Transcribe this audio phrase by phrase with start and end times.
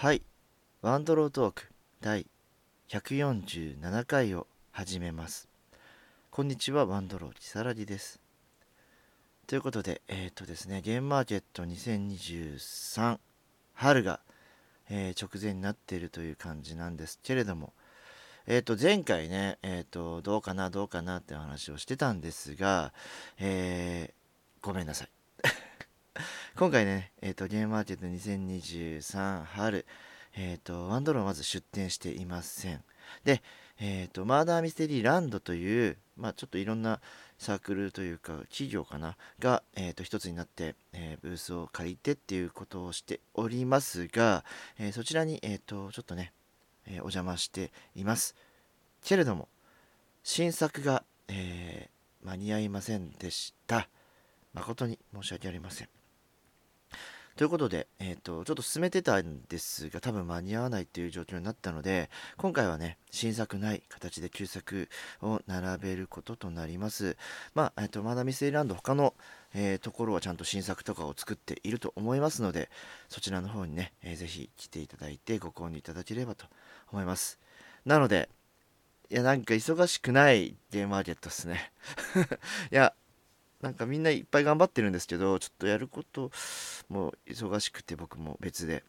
[0.00, 0.22] はい。
[0.80, 1.64] ワンドロートーク
[2.00, 2.26] 第
[2.88, 5.46] 147回を始めます。
[6.30, 8.18] こんにちはワンドローキサラリです。
[9.46, 13.18] ということでえっ、とですねゲームマーケット2023
[13.74, 14.20] 春が、
[14.88, 17.74] えー直前になっているという感じなんですけれども
[18.46, 22.94] えっ、と前回ねえっ、とどうかなどうかなってお話をしてたんですが
[23.38, 24.14] え
[24.62, 25.19] ごめんなさい。
[26.56, 29.86] 今回ね、えー、とゲームマーケット2023春、
[30.36, 32.82] えー、とワンドローまず出店していません。
[33.24, 33.40] で、
[33.80, 37.00] えー、とマーダーミステリーランドという、まあ、ちょっといろんな
[37.38, 44.44] サークルというか企業かなが、えー、と一つになって、えーブースを借りてっていうことをしておりますが、
[44.78, 46.32] えーそちらに、えー、とちょっとね、
[46.86, 48.34] えーお邪魔しています。
[49.04, 49.48] けれども
[50.24, 53.88] 新作が、えー間に合いませんでした。
[54.52, 55.99] 誠に申し訳ありません。
[57.40, 64.90] ということで、えー、とちょっと進めてたんですが多分間に合わないっていう状況になったので今回はね新作ない形で旧作
[65.22, 67.16] を並べることとなります。
[67.54, 69.14] まあ、えー、とマダミスリランド他の、
[69.54, 72.68] えーところはちゃんと新作とかを作っていると思いますので
[73.08, 76.44] そちらの方にね、えーぜひ来ていただいてご購入いただければと
[76.92, 77.38] 思います。
[77.86, 78.28] なので
[79.08, 81.72] いやなんか忙しくないゲームマーケットですね。
[82.70, 82.92] いや
[83.60, 86.30] なんかみんないっぱい頑張ってるんですけどちょっとやること
[86.88, 88.82] も忙しくて僕も別で。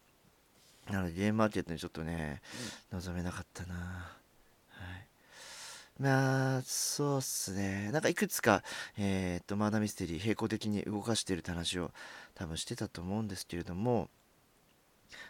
[0.90, 2.42] なのでゲームマーケットにちょっとね
[2.90, 3.74] 望めなかったな。
[3.74, 3.80] は
[6.00, 6.02] い。
[6.02, 7.90] まあそうっすね。
[7.92, 8.62] なんかいくつか
[8.96, 11.92] えっとマーダーミステリー並行的に動かしてるって話を
[12.34, 14.08] 多分してたと思うんですけれども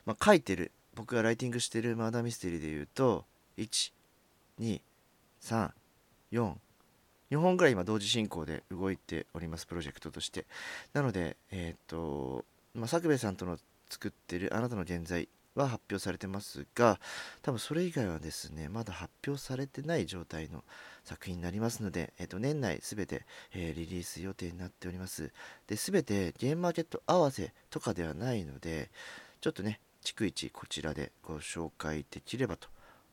[0.06, 0.72] まあ書いてる。
[0.94, 3.24] 僕がライティングしてるマーダーミステリーで言うと
[7.33, 10.47] 12344本ぐらい今同時進行で動いておりますプロジェクトとして。
[10.92, 12.44] なのでえっ、と、
[12.75, 16.98] まあ、作兵衛さんとの作ってるあなたの現在は発表されてますが
[17.42, 20.64] 多分それ以外はですねまだ発表されてない状態の
[21.05, 25.32] 作品になりますので、えっと年内すべて、えーリリース予定になっております。
[25.66, 28.91] で全てゲームマーケット合わせとかではないので
[29.41, 32.69] ちょっとね逐一こちらでご紹介できればと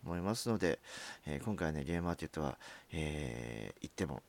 [0.06, 0.80] 思いますので、
[1.26, 2.58] えー今回ねゲームマーケットは、
[2.92, 4.22] えー行っても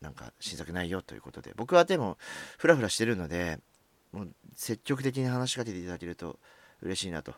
[0.00, 2.18] なんか新作ないよということで僕はでも
[2.58, 3.60] フラフラしてるので
[4.12, 6.38] もう積極的に話しかけていただけると
[6.82, 7.34] 嬉しいなと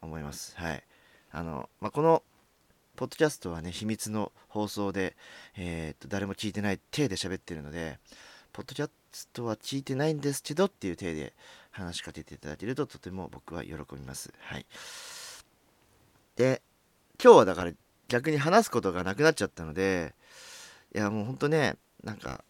[0.00, 0.56] 思います。
[0.56, 0.82] はい。
[1.30, 2.22] あの、まあ、この
[2.96, 5.16] ポッドキャストはね秘密の放送で、
[5.56, 7.98] えーっと誰も聞いてない体で喋ってるので
[8.52, 11.34] ポッドキャストは聞いてないんですけどっていう体で
[11.70, 14.32] 話しかけていただけるととても僕は喜びます。
[14.40, 14.66] はい。
[16.36, 16.62] で
[17.22, 17.72] 今日はだから
[18.06, 20.14] 逆に話すことがなくなっちゃったので
[20.94, 21.74] いやもうほんとね
[22.04, 22.44] なんか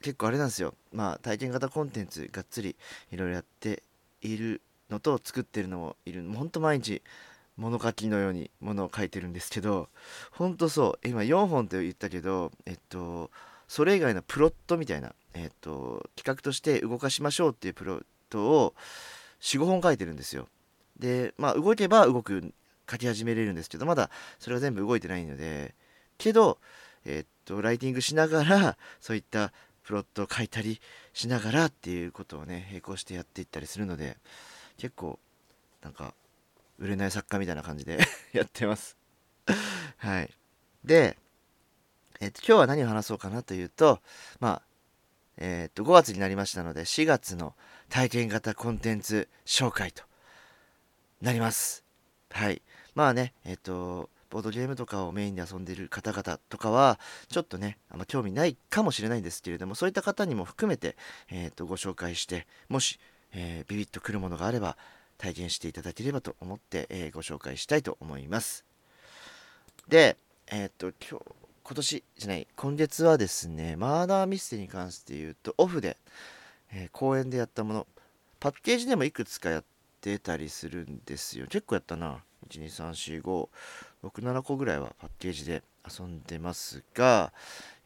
[0.00, 0.74] 結構あれなんですよ。
[0.92, 2.76] まあ体験型コンテンツがっつり
[3.10, 3.82] いろいろやって
[4.22, 6.24] いるのと作ってるのもいる。
[6.32, 7.02] ほんと毎日
[7.56, 9.88] 物書きのように物を書いてるんですけど
[10.30, 13.30] ほんとそう今4本と言ったけどえっと
[13.66, 18.74] それ以外のプロットみたいなえっと企画として動かしましょうっていうプロットを
[19.40, 20.48] 45本書いてるんですよ。
[20.98, 22.54] でまあ動けば動く
[22.90, 25.74] 書き始めれるんですけどまだそれは全部動いてないので
[26.18, 26.58] けど
[27.04, 30.80] えーっとライティングしながら そういったプロットを書いたり
[31.14, 34.18] しながらっていうことをね並行してやっていったりするので
[34.76, 35.18] 結構
[35.82, 36.14] なんか
[36.78, 37.98] 売れない作家みたいな感じで
[38.32, 38.96] やってます。
[39.98, 40.30] はい。
[40.84, 41.16] で、
[42.20, 44.02] えーっと今日は何を話そうかなというと
[44.40, 44.62] まあ
[45.38, 47.54] えーっと5月になりましたので4月の
[47.88, 50.04] 体験型コンテンツ紹介と
[51.20, 51.84] なります。
[52.30, 52.62] はい。
[52.94, 60.96] まあねえっ、とボードゲームとかをメインで遊んでいる方々とかはちょっとねあんま興味ないかもしれないんですけれどもそういった方にも含めて、
[61.30, 62.98] えー、とご紹介してもし、
[63.32, 64.76] えービビッとくるものがあれば
[65.16, 68.64] 体験していただければと思って、えーご紹介したいと思います。
[69.88, 70.16] で
[70.50, 71.24] えっ、と今日
[71.64, 75.96] 今年じゃない今月はですねマーダーミステリーに関して言うとオフで、
[76.72, 77.86] えー公演でやったもの
[78.40, 79.64] パッケージでもいくつかやっ
[80.16, 81.46] てたりするんですよ。
[81.46, 82.22] 結構やったな。
[82.48, 87.32] 1234567個ぐらいはパッケージで遊んでますが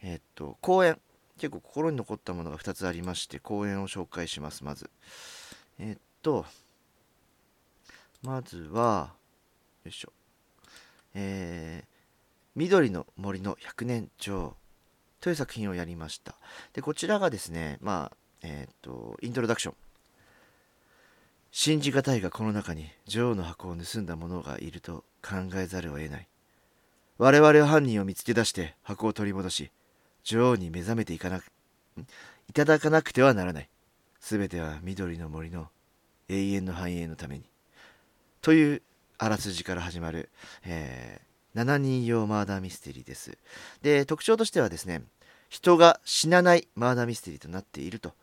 [0.01, 0.99] えっと公演
[1.37, 4.89] 結構心に残ったものが2つありまして公演を紹介しますまず。
[5.79, 6.45] えっと
[8.21, 9.13] まずは
[9.83, 10.13] よいしょ。
[11.15, 11.93] えー
[12.55, 14.55] 緑の森の100年女王
[15.19, 16.35] という作品をやりました。
[16.73, 19.75] でこちらがですねまあえっとイントロダクション。
[21.55, 26.27] 信じがたいがこの中に女王の箱を盗んだ者がいると考えざるを得ない。
[27.19, 29.71] 我々は犯人を見つけ出して箱を取り戻し
[30.23, 31.51] 女王に目覚めていかなく
[32.49, 33.69] いただかなくてはならない。
[34.19, 35.67] すべては緑の森の
[36.27, 37.43] 永遠の繁栄のために。
[38.41, 38.81] という
[39.19, 40.29] あらすじから始まる、
[40.65, 43.37] えー、7人用マーダーミステリーです。
[43.83, 45.03] で特徴としてはですね
[45.49, 48.15] 人が死なないマーダーミステリーとなっていると。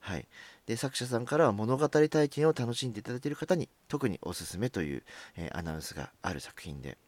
[0.00, 0.26] はい。
[0.66, 5.02] で作者さんからは物語体験を楽しんでいただいている方に特におすすめという、
[5.36, 6.98] えー、アナウンスがある作品で。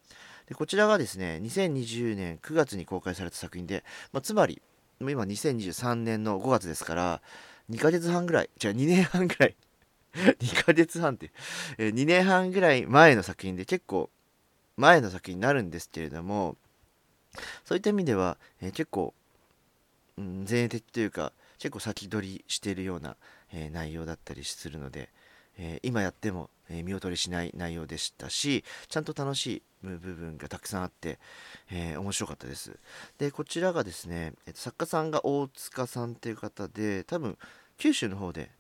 [0.46, 4.60] でこちらがですね2020年9月に公開された作品で、まあ、つまり
[5.00, 7.22] 今2023年の5月ですから
[7.70, 9.56] 2ヶ月半ぐらいじゃあ2年半ぐらい
[10.14, 11.32] 2ヶ月半って、
[11.78, 14.10] えー、2年半ぐらい前の作品で結構
[14.76, 16.56] 前の作品になるんですけれども
[17.64, 19.14] そういった意味では、えー、結構、
[20.18, 23.16] うん、前衛的というか結構先取りしているような、
[23.54, 25.08] え、内容だったりするので、
[25.56, 31.18] え今やっても、え見劣りしない内容でしたしちゃんと楽しい部分がたくさんあって、
[31.70, 32.78] え面白かったです。
[33.18, 37.38] でこちらがですね、えー、と作家さんが大塚さんっていう方で多分
[37.78, 38.50] 九州の方で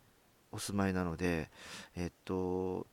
[0.52, 1.50] お住まいなので
[1.96, 2.86] えっと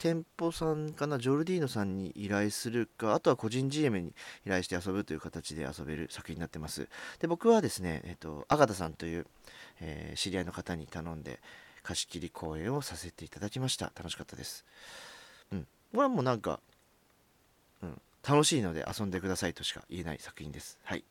[0.00, 4.14] 店舗さんかなジョルディーノさんに依頼するかあとは個人 GM に
[4.46, 6.88] 依頼して遊ぶという形で遊べる作品になってます。
[7.18, 9.26] で僕はですねえっとアガタさんという、
[9.80, 11.38] えー、知り合いの方に頼んで
[11.82, 13.92] 貸し切り公演をさせていただきました。
[13.94, 14.64] 楽しかったです。
[15.52, 15.60] うん。
[15.62, 15.66] こ
[15.96, 16.60] れはもうなんか、
[17.82, 20.78] うん、楽しいので遊んでくださいとしか言えない作品です。
[20.82, 21.04] はい。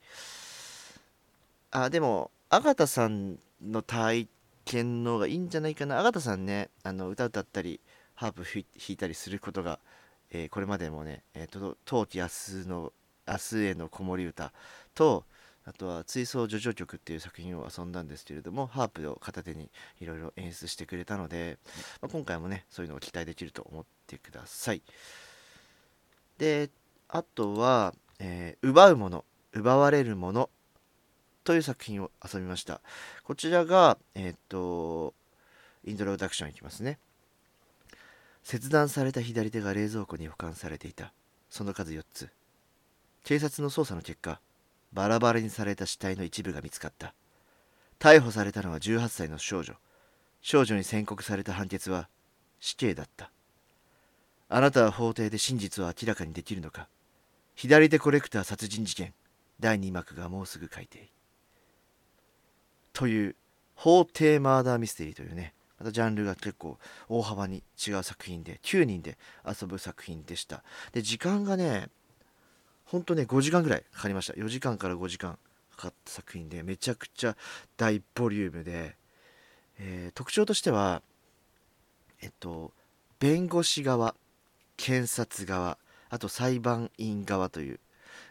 [1.69, 4.27] あでもアガタさんの体
[4.65, 5.99] 験の方がいいんじゃないかな。
[5.99, 7.79] あがたさんね、あの歌歌ったり、
[8.19, 9.79] ハープ弾いたりすることが、
[10.29, 12.91] えー、これまでもね、えーと、冬季明日の
[13.25, 14.51] 明日への子守歌
[14.93, 15.23] と、
[15.63, 19.71] あとは追走叙情曲っていう作品を遊んだんですけれども、ハープを片手に
[20.01, 21.59] いろいろ演出してくれたので、
[22.01, 24.81] まあ、今回もね、そういうのを期待できると思ってください。
[26.37, 26.69] で、
[27.07, 29.23] あとは、えー、奪うもの、
[29.53, 30.49] 奪われるもの
[31.45, 32.81] という作品を遊びました。
[33.23, 35.13] こちらが、えっ、と、
[35.85, 36.99] イントロダクションいきますね。
[38.43, 41.13] 切断された左手が冷蔵庫に保管されていた。
[41.49, 42.29] その数4つ。
[43.23, 44.39] 警察の捜査の結果、
[44.93, 47.13] バラバラにされた死体の一部が見つかった。
[47.99, 49.75] 逮捕されたのは18歳の少女。
[50.41, 52.07] 少女に宣告された判決は
[52.59, 53.31] 死刑だった。
[54.51, 56.89] あなたは法廷で真実を明らかにできるのか
[57.53, 59.13] 左手コレクター殺人事件
[59.59, 61.11] 第2幕がもうすぐ改定。
[62.93, 63.35] という
[63.75, 66.77] 法廷マーダーミステリーというねまたジャンルが結構
[67.07, 70.63] 大幅に違う作品で9人で遊ぶ作品でした。
[70.91, 71.89] で時間がね
[72.85, 74.33] ほんとね5時間ぐらいかかりました。
[74.33, 75.37] 4時間から5時間
[75.75, 77.35] かかった作品でめちゃくちゃ
[77.77, 78.95] 大ボリュームで、
[79.79, 81.01] えー、特徴としては
[82.21, 82.73] えっと
[83.19, 84.15] 弁護士側
[84.75, 85.77] 検察側
[86.09, 87.79] あと裁判員側という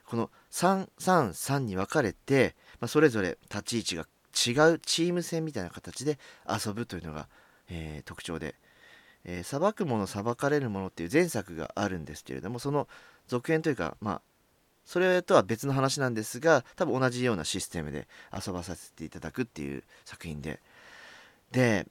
[0.06, 4.06] この333に分かれて、まあ、それぞれ立ち位置が
[4.46, 6.18] 違うチーム戦みたいな形で
[6.48, 7.28] 遊ぶというのが、
[7.68, 8.54] えー、特徴で、
[9.24, 12.88] えー、裁くもの裁かれるものっていう前作があるんですけれどもその
[13.26, 14.22] 続編というかまあ
[14.84, 20.60] それとは別の話なんですが多分同じようなシステムで遊ばさせていただくっていう作品で。
[21.52, 21.86] で、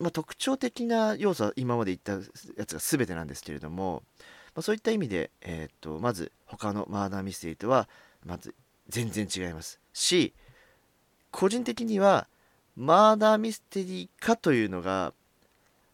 [0.00, 2.24] まあ、特徴的な要素は今まで言った
[2.58, 4.02] やつが全てなんですけれども、
[4.56, 7.88] まあ、そういった意味で、えー、っとまず他のマーダーミステリーとは
[8.24, 8.56] まず
[8.88, 9.78] 全然違います。
[9.92, 10.34] し
[11.30, 12.28] 個人的には
[12.76, 15.12] マーダーミステリーかというのが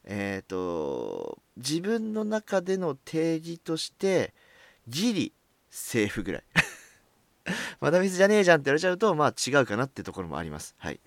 [0.04, 4.34] えっ、ー、と自分の中での定義として
[4.88, 5.32] ギリ
[5.70, 6.44] セーフぐらい。
[7.80, 10.74] マダミスじゃねえじゃんって言われちゃうとまあ違うかなってところもあります。
[10.78, 11.00] はい。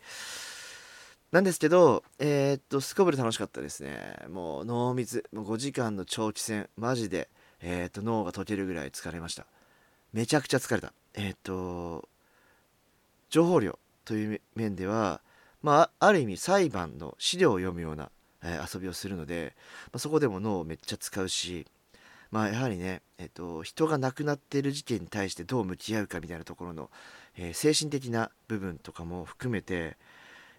[1.32, 4.26] なんですけどえー、っとすこぶる楽しかったですね。
[4.30, 5.24] もう濃密。
[5.32, 6.70] もう5時間の長期戦。
[6.78, 7.30] マジで
[7.62, 9.46] えー、っと脳が溶けるぐらい疲れました。
[10.14, 10.94] めちゃくちゃ疲れた。
[11.14, 12.08] えー、っと
[13.30, 13.80] 情報量。
[14.06, 15.22] という面では、
[15.62, 18.10] まあ、ある意味裁判の資料を読むような、
[18.44, 19.54] えー、遊びをするので、
[19.92, 21.66] まあ、そこでも脳をめっちゃ使うし、
[22.32, 26.90] まあ、やはりね、えーと、人が亡くなっている事件に対してどう向き合うかみたいなところの、
[27.38, 29.98] えー、精神的な部分とかも含めて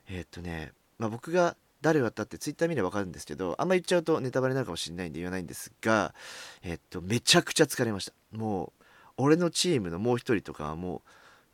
[0.08, 6.14] えっ、とね、まあ、僕が誰をやったってツイッター見れば分かるんですけどあんま言っちゃうとネタバレになるかもしれないんで言わないんですが、
[6.62, 8.12] えっ、とめちゃくちゃ疲れました。
[8.36, 8.84] もう
[9.18, 11.00] 俺のチームのもう一人とかはもう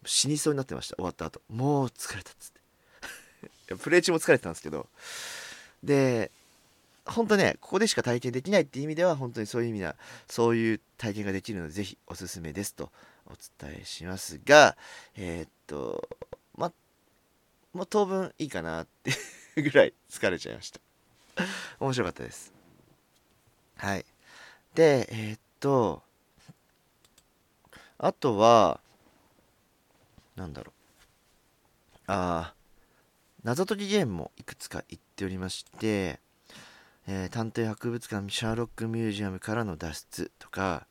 [0.04, 0.96] 死にそうになってました。
[0.96, 1.40] 終わった後。
[1.48, 2.52] もう疲れたっつっ
[3.68, 3.74] て。
[3.76, 4.88] プレイ中も疲れてたんですけど。
[5.82, 6.30] で
[7.04, 9.96] 本当ねここでしか体験できないっていう意味では本当にそういう意味な
[10.28, 12.90] そういう体験ができるのでぜひおすすめですと
[13.26, 13.30] お
[13.64, 14.76] 伝えしますが
[15.16, 16.08] えー、っと
[16.56, 16.72] ま
[17.72, 19.12] もう当分いいかなって
[19.60, 20.80] ぐらい疲れちゃいました。
[21.80, 22.52] 面白かったです。
[23.76, 24.04] はい。
[24.74, 26.02] でえー、っと
[27.98, 28.80] あとは
[30.36, 30.82] なんだろう。
[32.06, 32.54] ああ
[33.44, 36.20] 謎解きゲームもいくつか言っておりまして
[37.06, 40.86] えー探偵博物館シャーロックミュージアムからの脱出とか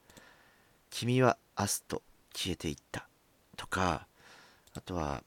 [0.89, 2.01] 君は明日と
[2.33, 3.07] 消えていった
[3.57, 4.07] とか
[4.75, 5.24] あとは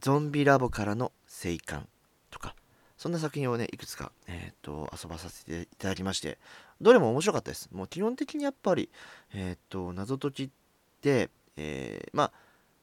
[0.00, 1.86] ゾンビラボからの生還
[2.30, 2.54] とか
[2.96, 6.38] そんな作品をねいくつか、えー、と遊ばさせていただきまして
[6.80, 7.68] どれも面白かったです。
[7.72, 8.88] もう基本的にやっぱり、
[9.34, 10.50] えー、と謎解きっ
[11.00, 12.32] て、えーまあ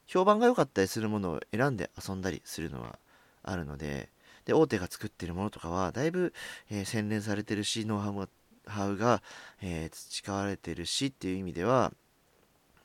[0.06, 2.98] 評判が良かったりするものを選んで遊んだりするのは
[3.42, 4.08] あるので
[4.44, 6.32] で大手が作ってるものとかはだいぶ、
[6.70, 8.28] えー洗練されてるしノウ
[8.68, 9.22] ハウが、
[9.60, 11.92] えー培われてるしっていう意味では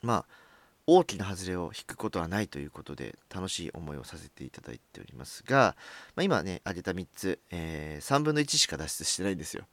[0.02, 0.24] まあ
[0.86, 5.76] 大きな外れを引くことはないということで楽しい思いをさせていただいておりますが、
[6.16, 9.64] まあ、今ね挙げた3つ、えー3分の1しか脱出してないんですよ。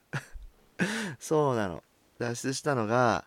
[1.20, 1.84] そうなの。
[2.20, 3.26] 脱出したのが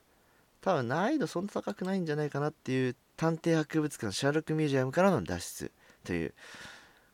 [0.60, 5.72] 多分難易度そんな高くないんじゃないかなっていう探偵博物館シャーロックミュージアムからの脱出
[6.04, 6.34] という。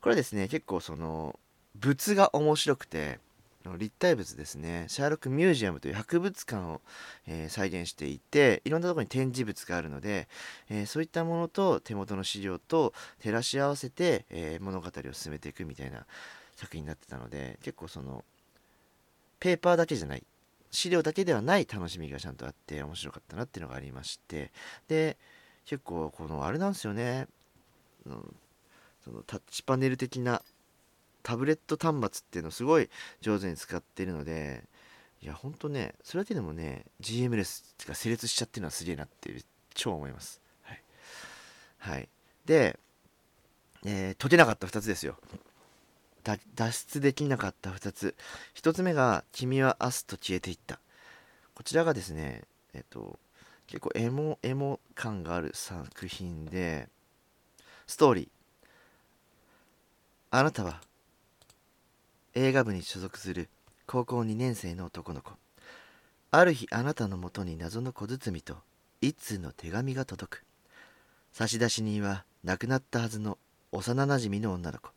[0.01, 1.39] これですね結構その
[1.75, 3.19] 物が面白くて
[3.77, 4.87] 立体物ですね。
[4.89, 6.81] シャーロックミュージアムという博物館を、
[7.27, 10.29] えー再現していていろんなところに展示物があるので、
[10.71, 16.07] えーそういったものと手元の資料と照らし合わせて、えー物語を進めていくみたいな
[16.57, 18.25] 作品になってたので結構その
[19.41, 20.25] ペーパーだけじゃない
[20.71, 24.51] 資料だけではない楽しみがちゃんとあって面白かったなっていうのがありまして。
[24.89, 25.19] で
[25.69, 27.29] 結構このあれなんですよね。
[28.07, 28.37] うん
[29.05, 30.43] そのタッチパネル的な
[31.23, 32.89] タブレット端末っていうのをすごい
[33.21, 34.65] 上手に使ってるので
[35.23, 39.43] いやほんとねそれだけでもね GM レスが成立しちゃってるのはすげえなっていう
[39.75, 40.41] 超思います。
[40.63, 40.83] はい、
[41.79, 42.09] はい、
[42.47, 42.79] で、
[43.85, 45.19] えー解けなかった2つですよ。
[46.55, 48.17] 脱出できなかった2つ。
[48.55, 50.81] 1つ目が「君は明日と消えていった」
[51.55, 53.19] こちらがですねえっと
[53.69, 56.89] 結構エモエモ感がある作品で
[57.87, 58.29] ストーリー。
[60.31, 60.81] あなたは
[62.35, 63.51] 映画部に所属する
[63.87, 65.33] 高校2年生の男の子。
[66.31, 68.57] ある日あなたのもとに謎の小包と
[69.03, 70.45] 一通の手紙が届く。
[71.33, 73.37] 差出人は亡くなったはずの
[73.73, 74.89] 幼なじみの女の子。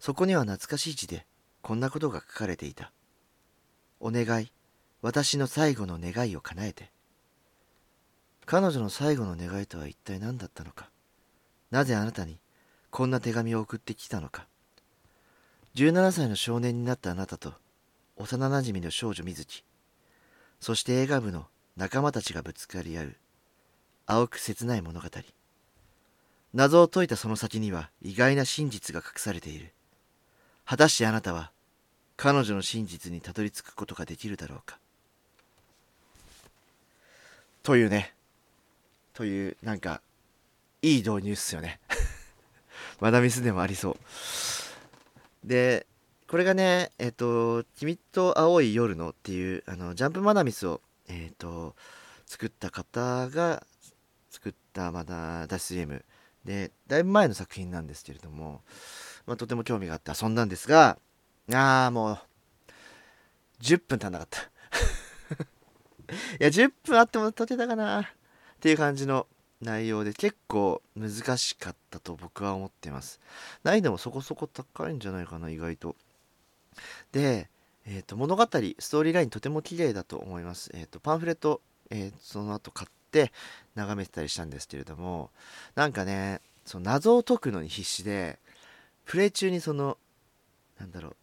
[0.00, 1.24] そこには懐かしい字で
[1.62, 2.90] こんなことが書かれていた。
[4.00, 4.50] お願い
[5.02, 6.95] 私の最後の願いを叶えて。
[8.46, 10.88] 彼女の最後の願いとは一体何だったのか？
[11.72, 12.38] なぜあなたに
[12.90, 14.46] こんな手紙を送ってきたのか
[15.74, 17.54] ？17歳の少年になったあなたと
[18.16, 19.64] 幼なじみの少女水木
[20.60, 23.16] そして映画部の仲間たちがぶつかり合う
[24.06, 25.08] 青く切ない物語。
[26.54, 29.72] 謎を解いたその先には意外な真実が隠されている。
[30.64, 31.50] 果たしてあなたは
[32.16, 34.78] 彼女の真実にたどり着くことができるだろうか？
[37.64, 38.14] というね。
[39.16, 40.02] というなんか
[40.82, 41.80] いい導入っすよね。
[43.00, 45.48] マダミスでもありそう。
[45.48, 45.86] で
[46.28, 51.74] これがねえっ、と「君と青い夜の」っていうあのジャンプマダミスをえっ、と
[52.26, 53.66] 作った方が
[54.28, 56.04] 作ったまだ脱出ゲーム。
[56.44, 58.62] でだいぶ前の作品なんですけれども、
[59.24, 60.98] まあ、とても興味があって遊んだんですが
[61.50, 62.18] あーもう
[63.62, 64.40] 10分足んなかった。
[66.12, 68.15] いや10分あっても解けたかな。
[68.66, 69.28] っていう感じの
[69.60, 73.20] 内容で結構難しかったと僕は思ってます。
[73.62, 75.94] 難易度もそこそこ高いんじゃないかな意外と。
[77.12, 77.48] で、
[77.86, 83.30] えー、と物語ストーリーラインとても綺麗だと思います、えー、とパンフレット、えーその後買って
[83.76, 85.30] 眺めてたりしたんですけれども。
[85.76, 88.40] なんかねその謎を解くのに必死で
[89.04, 89.96] プレイ中にその
[90.80, 91.16] なんだろう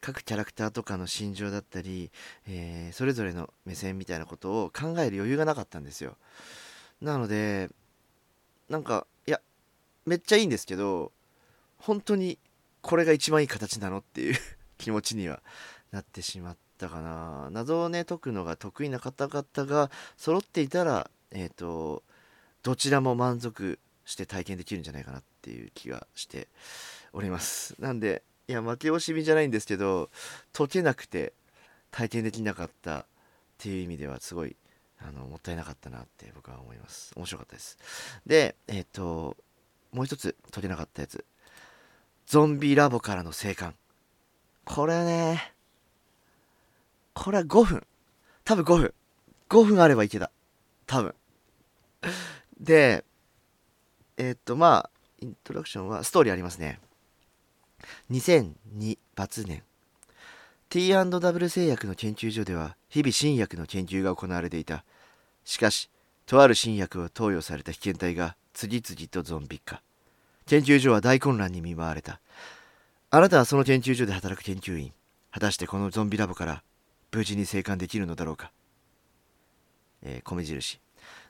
[0.00, 2.10] 各キャラクターとかの心情だったり、
[2.48, 6.16] えーそれぞれの目線みたいなことを考える余裕がなかったんですよ。
[7.00, 7.70] なので
[8.68, 9.40] なんかいや
[10.06, 11.12] めっちゃいいんですけど
[11.78, 12.38] 本当に
[12.82, 14.36] これが一番いい形なのっていう
[14.78, 15.42] 気持ちには
[15.90, 17.48] なってしまったかな。
[17.50, 22.02] 謎をね解くのが得意な方々が揃っていたらえっ、と
[22.62, 26.48] どちらも満足して体験できるんじゃないかなっていう気がして
[27.12, 27.74] おります。
[27.78, 30.10] なんでいや負け惜しみじゃないんですけど
[30.52, 31.32] 解けなくて
[31.90, 33.06] 体験できなかったっ
[33.58, 34.56] ていう意味ではすごい
[35.02, 37.12] あのもったいなかったなって僕は思います。
[37.16, 37.78] 面白かったです。
[38.26, 39.36] でえっ、と
[39.92, 41.24] もう一つ解けなかったやつ。
[42.26, 43.74] ゾンビラボからの生還。
[44.64, 45.52] これね
[47.14, 47.86] これは5分。
[48.44, 48.94] 多分5分。
[49.48, 50.30] 5分あればいけた。
[50.86, 51.14] 多分。
[52.58, 53.04] で
[54.16, 54.90] えっ、とまあ
[55.20, 56.78] イントロクションはストーリーありますね。
[58.10, 59.62] 2002罰年。
[60.68, 64.84] T&W 製薬の研究所では日々新薬の研究が行われていた。
[65.44, 65.88] しかし
[66.26, 69.82] とある新薬を投与された被験体が次々とゾンビ化。
[70.46, 72.20] 研究所は大混乱に見舞われた。
[73.10, 74.92] あなたはその研究所で働く研究員。
[75.30, 76.62] 果たしてこのゾンビラボから
[77.12, 78.52] 無事に生還できるのだろうか、
[80.02, 80.80] えー、米印。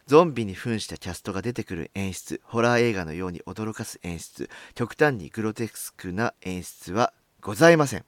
[0.07, 8.05] ゾンビに扮したキャストが出てくる演出ホラー映画のように驚かす演出極端にグロテスクな演出はございません。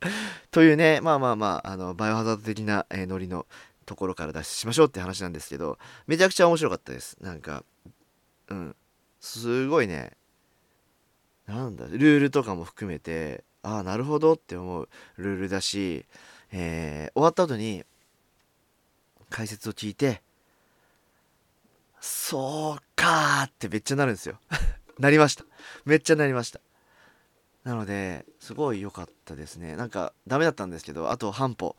[0.50, 3.46] というねまあまあまああのバイオハザード的な、えー、ノリの
[3.86, 7.16] ところから脱出しましょうって話なんですけどめちゃくちゃ面白かったです。
[7.20, 7.64] なんか
[8.48, 8.76] うん。
[9.20, 10.12] すごいね。
[11.46, 16.06] なんだルールとかも含めてああなるほどって思うルールだし、
[16.52, 17.84] えー、終わった後に
[19.28, 20.22] 解説を聞いて
[22.00, 24.38] そうかーってめっちゃなるんですよ。
[24.98, 25.44] なりました。
[25.84, 26.60] めっちゃなりました。
[27.64, 29.76] なのですごい良かったですね。
[29.76, 31.76] なんかダメだったんですけどあと半歩。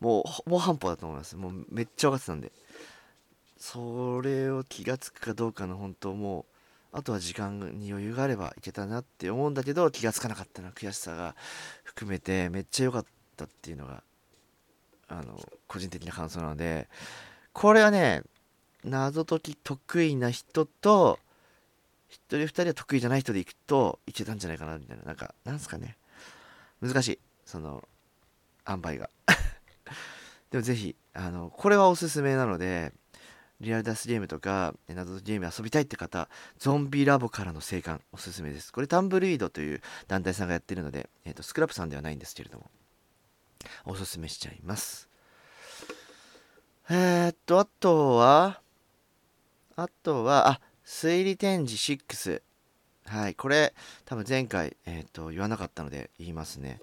[0.00, 1.36] もうもう半歩だと思います。
[1.36, 2.52] もうめっちゃ分かってたんで。
[3.58, 6.46] それを気が付くかどうかの本当も
[6.92, 11.34] うあとは時間に余裕があればいけたなって思うんだけど気が付かなかったな悔しさが
[11.82, 13.04] 含めてめっちゃ良かっ
[13.36, 14.04] たっていうのが
[15.08, 16.88] あの個人的な感想なので。
[17.58, 18.22] これはね
[18.84, 21.18] 謎解き得意な人と
[22.10, 25.04] 1人2人は得意じゃない人でいくといけたんじゃないかなみたいな。
[25.04, 25.96] なんかなんすかね。
[26.80, 27.18] 難しい。
[27.44, 27.82] その
[28.68, 29.10] 塩梅が。
[30.50, 32.92] でもぜひあのこれはおすすめなので
[33.60, 38.72] リアルダスゲームとか謎解きゲーム遊びたいって方ゾンビラボからの生還おすすめです。
[38.72, 42.70] これタンブルイードという団体さんがやってるので、えーと、スクラップさんではないんですけれども
[43.84, 45.08] おすすめしちゃいます。
[46.90, 48.62] えー、っとあとは
[49.76, 52.40] あとはあ推理展示6
[53.04, 53.74] はいこれ
[54.06, 56.80] 多分前回、えーと、言わなかったので言いますね。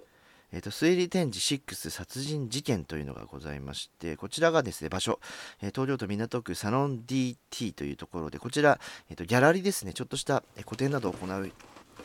[0.54, 5.20] えーと、推理展示6殺人事件というのがございましてこちらがですね場所、
[5.62, 9.94] えー、東京都港区サロン DT というところでこちら、えーと、ギャラリーですね。
[9.94, 11.52] ちょっとした個展などを行う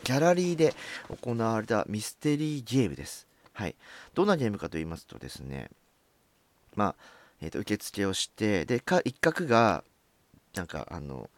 [0.03, 0.73] ギャラリーで
[1.21, 3.27] 行われたミステリーゲームです。
[3.53, 3.75] はい、
[4.15, 5.69] どんなゲームかと言いますとですね
[6.75, 6.95] まあ、
[7.41, 9.83] えーと、受付をしてでか一角が
[10.55, 11.29] なんかあの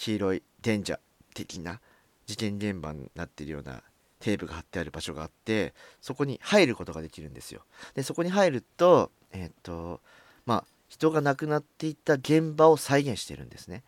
[0.00, 0.98] 黄色い電車
[1.34, 1.78] 的な
[2.24, 3.82] 事件現場になっているような
[4.18, 7.62] テープが貼ってある場所があってそこに入ることができるんですよ。
[7.94, 10.00] でそこに入るとえっ、と
[10.46, 13.82] まあ人が亡くなっていった現場を再現してるんですね。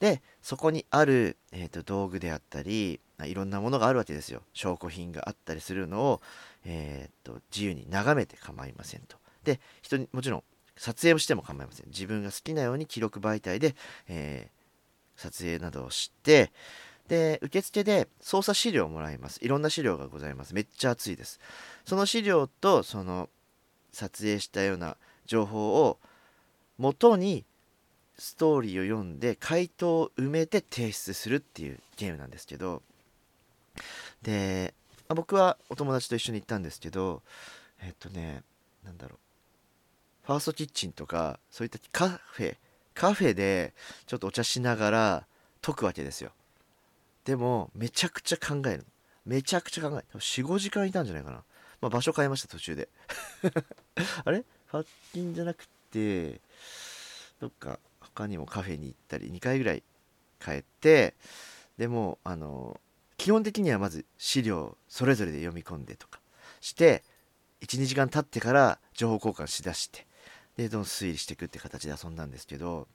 [0.00, 4.42] でそこにある、えーと、道具であったりいろんなものがあるわけですよ。
[4.54, 6.22] 証拠品があったりするのを、
[6.64, 9.18] えーと、と自由に眺めて構いませんと。
[9.44, 10.42] で人にもちろん
[10.76, 11.86] 撮影をしても構いません。
[11.88, 13.76] 自分が好きなように記録媒体で、
[14.08, 14.59] えー、
[15.20, 16.50] 撮影などをして
[17.08, 19.44] で受付で操作資料をもらいます。
[19.44, 20.54] いろんな資料がございます。
[20.54, 21.40] めっちゃ熱いです。
[21.84, 23.28] その資料とその
[23.92, 25.98] 撮影したような情報を
[26.78, 27.44] 元に
[28.16, 32.82] ストーリーを読んで回答を埋めて提出するっていうゲームなんですけど
[34.22, 34.72] で
[35.08, 37.22] 僕はお友達と一緒に行ったんですけど
[37.82, 38.42] えっとね
[38.84, 39.18] なんだろう。
[40.26, 42.56] ファーストキッチンとかそういったカフェ
[43.00, 43.72] カフェで
[44.06, 45.26] ちょっとお茶しながら
[45.62, 46.32] 解くわけですよ。
[47.24, 48.84] でもめちゃくちゃ考える
[49.24, 50.20] めちゃくちゃ考える。
[50.20, 51.42] 45時間いたんじゃないかな、
[51.80, 52.90] まあ、場所変えました途中で。
[54.24, 54.44] あれ？
[54.66, 56.42] 発金じゃなくて
[57.40, 59.82] どっか他にもカフェに行ったり2回ぐらい
[60.38, 61.14] 帰って
[61.78, 62.78] でもあの
[63.16, 66.20] 基本的にはまず資料それぞれで読み込んでとか
[66.60, 67.02] して
[67.62, 70.06] 12時間経ってから情報交換しだして
[70.62, 72.86] でどんどん推理していくって形で遊んだんですけど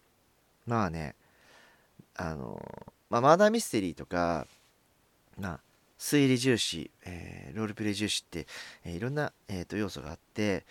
[0.68, 1.16] まあね
[2.16, 2.62] あの
[3.10, 4.48] まあ、マーダーミステリーとか、
[5.38, 5.60] まあ、
[6.00, 8.48] 推理重視、えー、ロールプレイ重視って、
[8.84, 10.66] えー、いろんな、えーと、要素があって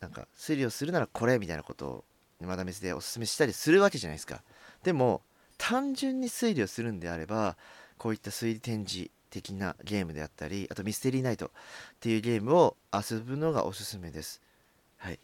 [0.00, 2.04] なんか推理をするならこれみたいなことを
[2.40, 4.42] マダミスでおすすめしたりするわけじゃないですか。
[4.84, 5.22] でも
[5.58, 7.56] 単純に推理をするんであれば
[7.98, 11.50] こういった推理展示的なゲームであったりあとミステリーナイトっ
[12.00, 14.40] ていうゲームを遊ぶのがおすすめです。
[14.98, 15.18] はい。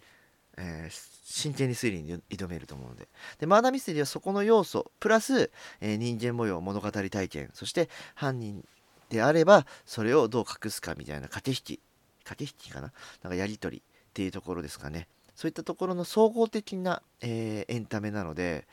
[0.56, 3.08] えー、真剣に推理に挑めると思うので。
[3.38, 7.50] でマーダーミステリーはそこの要素プラス、えー、人間模様物語体験。
[7.54, 8.66] そして犯人
[9.08, 11.80] であればそれをどう隠すかみたいな駆け引き
[12.24, 12.92] 駆け引きかな？
[13.22, 15.08] なんかやり取りっていうところですかね。
[15.34, 18.66] そういったところの総合的な、えー、エンタメなので、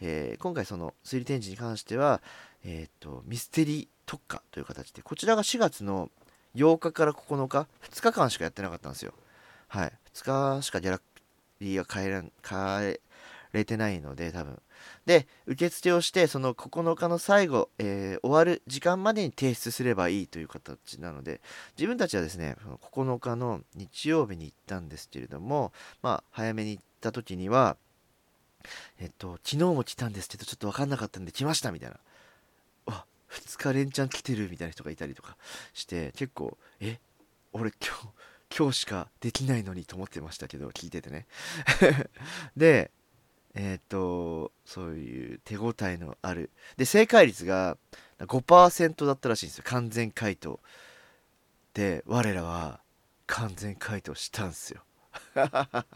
[0.00, 2.22] えー、今回その推理展示に関しては、
[2.64, 6.10] えーと、ミステリー特化という形でこちらが4月の
[6.54, 9.12] 8日から9日2日間しかやってなかったんですよ。
[9.68, 9.92] はい。
[10.14, 11.00] 2日しかギャラ
[11.60, 13.00] リーが変えら変え
[13.56, 14.60] れてないので多分。
[15.06, 21.40] で受付をしてその9日の最後、えー、終わる時間までに提出すればいいという形なので
[21.76, 27.76] 自分たちはですねその9日の日曜日に行ったんですけれどもまあ早めに行った時には
[29.00, 31.96] えっと昨日も来たんですけどちょっと分かんなかったんで来ましたみたいな。
[32.86, 35.36] あ2日連チャン来てるみたいな人がいたりとか
[35.72, 37.00] して結構え
[37.52, 38.08] 俺今日
[38.56, 41.26] 今日しかできないのにと思ってましたけど聞いててね。
[42.56, 42.90] で
[43.54, 46.50] えっ、とそういう手応えのある。
[46.76, 47.78] で正解率が
[48.20, 49.64] 5%だったらしいんですよ。
[49.66, 50.60] 完全回答。
[51.74, 52.80] で我らは
[53.26, 54.82] 完全回答したんですよ。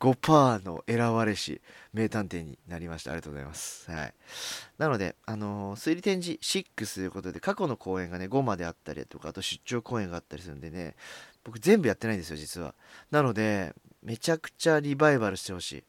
[0.00, 1.62] 5%の選ばれし
[1.94, 3.12] 名探偵になりました。
[3.12, 3.90] ありがとうございます。
[3.90, 4.14] はい。
[4.76, 10.94] なのであのー、推理展示6ということで過去の公演がね5まであったりとかあと出張公演があったりするんでね
[11.46, 12.74] 僕全部やってないんですよ実は。
[13.12, 15.84] なのでめちゃくちゃリバイバルしてほしい。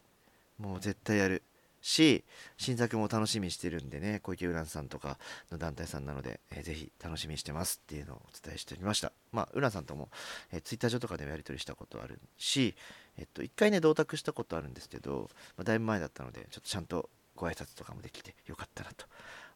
[0.61, 1.41] もう絶対やる。
[1.81, 2.23] し
[2.57, 5.17] 新作も楽しみにしてるんでね小池ウランさんとか
[5.51, 9.11] の団体さんなので、えー、ぜひ楽しみにしてますっていうのをお伝えしておりました。
[9.31, 10.09] まあウランさんとも、
[10.51, 12.75] えー、ツイッター上とかでもやり取りしたことあるし
[13.17, 19.05] えっと一回ね同卓したことあるんですけど、まあ、だいぶ前だったのでちょっとちゃんとご挨拶とかもできてよかったなと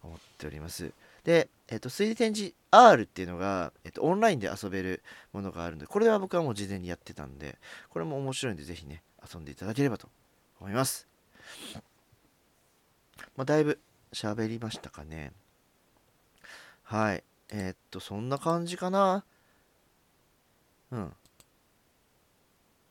[0.04, 0.92] 思っております。
[1.23, 5.03] で、えっと、推理展示 R っていうのが、えっと、オンラインで遊べる
[5.34, 7.57] ものがあるんでこれは僕はもう事前にやってたんで
[7.89, 9.03] これも面白いんでぜひね
[9.34, 10.07] 遊んでいただければと
[10.60, 11.07] 思います
[13.36, 13.79] まあ、だいぶ
[14.13, 15.31] 喋りましたかね。
[16.84, 17.23] はい。
[17.49, 19.23] えー、っと、そんな感じかな。
[20.91, 21.13] うん。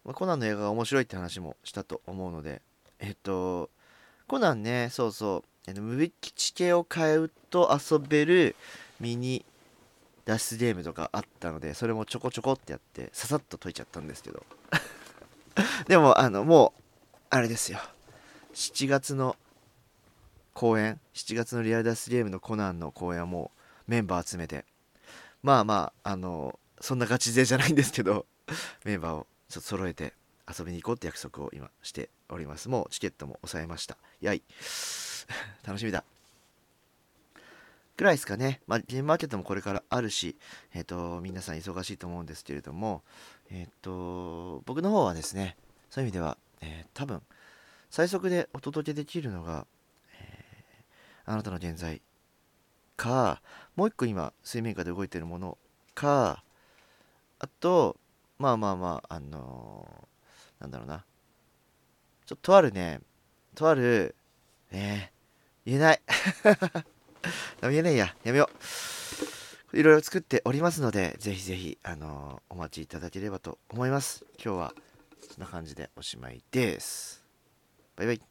[0.05, 2.63] まあ、コナンの映画が面白いって話もしたと思うので、
[2.99, 3.71] えっと、
[4.27, 5.45] コナンね、そうそう、
[5.81, 8.57] 無ビチ系を買うと遊べる
[8.99, 9.45] ミニ
[10.25, 14.45] 脱出ゲームとかあったので、それもちょこちょこってやって、ささっと解いちゃったんですけど。
[15.89, 16.83] でも、あの、もう、
[17.31, 17.79] あれですよ。
[18.55, 19.37] 7月の
[20.61, 23.51] 公演7月のリアルダスゲームのコナンの公演はも
[23.87, 24.65] うメンバー集めて
[25.43, 28.27] まあまああのそんなガチ勢じゃないんですけど
[28.85, 30.13] メンバーをちょっと揃えて
[30.47, 34.43] 遊びに行こうって約束を今しておりますもうチケットも抑えましたやい
[35.65, 36.05] 楽しみだ。
[37.97, 40.37] ぐらいですかね、まあ、ゲームマーケットもこれからあるし、
[40.73, 43.03] えっ、ー、と、皆さん忙しいと思うんですけれども、
[43.51, 45.57] えっ、ー、と、僕の方はですね、
[45.91, 47.23] そういう意味では、えー、多分、
[47.91, 49.67] 最速でお届けできるのが、
[50.19, 50.51] えー
[51.27, 52.03] あなたの現在
[52.97, 53.41] か
[53.77, 55.59] もう一個今水面下で動いてるもの
[55.95, 56.43] か
[57.39, 57.97] あと
[58.39, 61.05] まあまあまああのー、なんだろうな。
[62.27, 63.01] ちょっととあるね。
[63.55, 64.15] とある
[64.73, 65.13] ね。
[65.67, 66.01] 言えない。
[67.63, 68.15] 言えないや。
[68.25, 68.49] やめよ
[69.73, 69.79] う。
[69.79, 74.25] いろいろ作っておりますのでぜひぜひあのー、お待ちいただければと思います。
[74.43, 74.75] 今日は
[75.21, 77.25] そんな感じでおしまいです。
[77.97, 78.30] バイバイ。